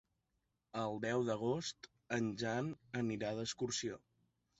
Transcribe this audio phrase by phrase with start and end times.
[0.83, 2.71] El deu d'agost en Jan
[3.03, 4.01] anirà d'excursió.